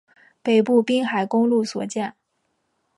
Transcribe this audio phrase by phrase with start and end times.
[0.41, 2.15] 北部滨海公路所见